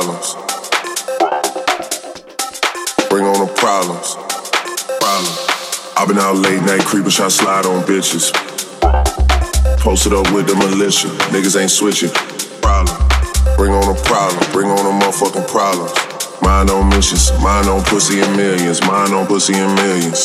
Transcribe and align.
problems. 0.00 0.34
Bring 3.10 3.24
on 3.24 3.44
the 3.44 3.52
problems. 3.56 4.16
Problems. 5.00 5.36
I've 5.96 6.08
been 6.08 6.18
out 6.18 6.36
late 6.36 6.62
night 6.62 6.80
creepin', 6.80 7.10
trying 7.10 7.30
slide 7.30 7.66
on 7.66 7.82
bitches. 7.84 8.32
Posted 9.80 10.12
up 10.12 10.30
with 10.32 10.46
the 10.46 10.54
militia, 10.56 11.08
niggas 11.32 11.60
ain't 11.60 11.70
switching. 11.70 12.10
Problem. 12.62 12.96
Bring 13.56 13.72
on 13.72 13.92
the 13.92 14.00
problem, 14.04 14.52
bring 14.52 14.68
on 14.70 14.84
the 14.84 15.04
motherfucking 15.04 15.48
problems. 15.48 15.92
Mind 16.40 16.70
on 16.70 16.88
missions, 16.88 17.30
mind 17.42 17.68
on 17.68 17.82
pussy 17.84 18.20
and 18.20 18.36
millions, 18.36 18.80
mind 18.82 19.12
on 19.12 19.26
pussy 19.26 19.54
and 19.54 19.74
millions. 19.74 20.24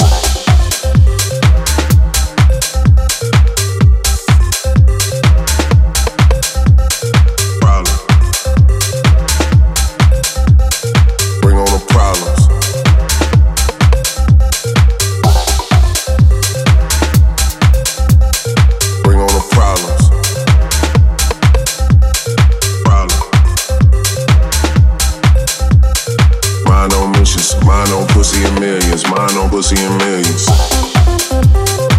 Pussy 29.56 29.78
and 29.78 29.98
millions. 29.98 31.95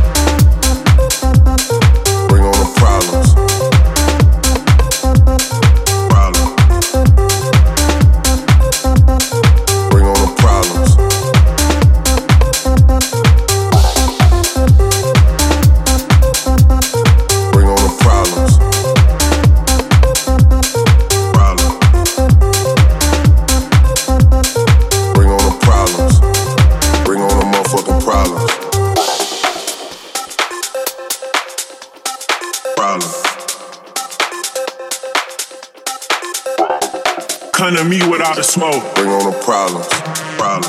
The 38.36 38.42
smoke. 38.42 38.84
Bring 38.94 39.08
on 39.08 39.32
the 39.32 39.38
problems. 39.40 39.88
Problem. 40.36 40.68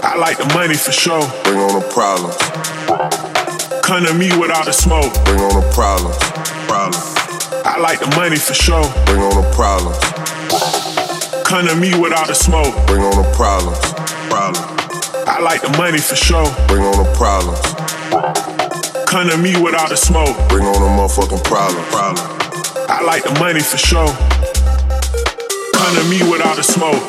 I 0.00 0.16
like 0.16 0.38
the 0.38 0.48
money 0.56 0.74
for 0.74 0.92
sure. 0.92 1.20
Bring 1.44 1.60
on 1.60 1.76
the 1.76 1.84
problems. 1.92 2.32
Come 3.84 4.08
to 4.08 4.14
me 4.16 4.32
without 4.40 4.64
the 4.64 4.72
smoke. 4.72 5.12
Bring 5.28 5.40
on 5.44 5.52
the 5.52 5.66
problems. 5.76 6.16
Problem. 6.64 6.96
I 7.68 7.76
like 7.76 8.00
the 8.00 8.08
money 8.16 8.36
for 8.40 8.54
sure. 8.56 8.80
Bring 9.04 9.20
on 9.20 9.36
the 9.36 9.44
problems. 9.52 10.00
Come 11.44 11.68
to 11.68 11.76
me 11.76 11.92
without 11.92 12.28
the 12.28 12.34
smoke. 12.34 12.72
Bring 12.88 13.04
on 13.04 13.20
the 13.20 13.28
problems. 13.36 13.76
Problem. 14.32 14.64
I 15.28 15.44
like 15.44 15.60
the 15.60 15.76
money 15.76 16.00
for 16.00 16.16
sure. 16.16 16.48
Bring 16.72 16.88
on 16.88 17.04
the 17.04 17.08
problems. 17.20 17.60
Come 19.04 19.28
to 19.28 19.36
me 19.36 19.60
without 19.60 19.92
the 19.92 19.96
smoke. 20.00 20.32
Bring 20.48 20.64
on 20.64 20.80
the 20.80 20.88
motherfucking 20.88 21.44
problem. 21.44 21.84
Problem. 21.92 22.24
I 22.88 23.04
like 23.04 23.24
the 23.24 23.36
money 23.36 23.60
for 23.60 23.76
sure 23.76 24.08
hundred 25.84 26.08
me 26.08 26.30
without 26.30 26.56
the 26.56 26.62
smoke. 26.62 27.02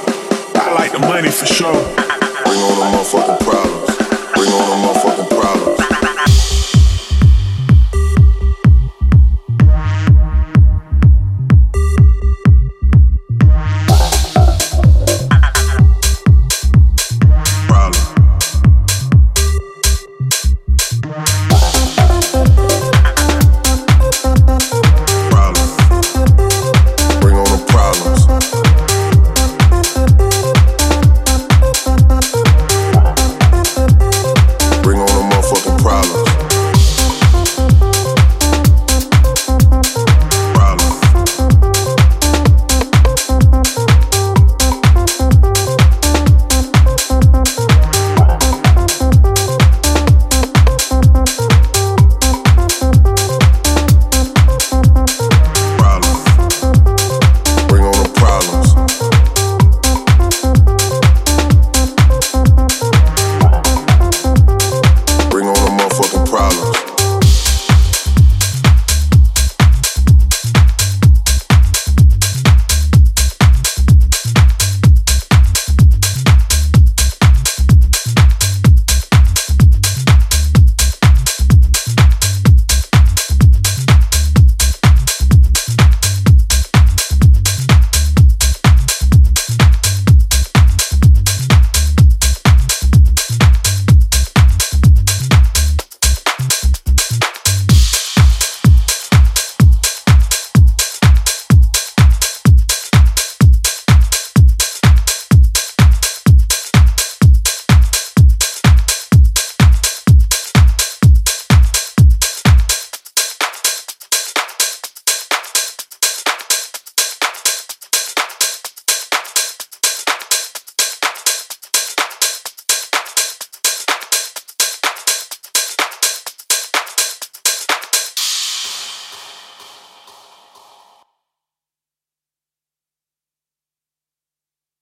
I 0.55 0.73
like 0.75 0.91
the 0.91 0.99
money 0.99 1.31
for 1.31 1.45
sure. 1.45 1.71
Bring 1.71 2.59
on 2.59 2.75
the 2.75 2.87
motherfucking 2.91 3.39
problems. 3.47 3.95
Bring 4.35 4.51
on 4.51 4.67
the 4.67 4.77
motherfucking 4.83 5.15
problems. 5.15 5.34
Problems. 35.85 36.34